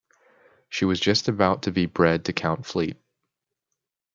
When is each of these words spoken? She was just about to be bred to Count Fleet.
She 0.67 0.83
was 0.85 0.99
just 0.99 1.27
about 1.27 1.61
to 1.61 1.71
be 1.71 1.85
bred 1.85 2.25
to 2.25 2.33
Count 2.33 2.65
Fleet. 2.65 2.97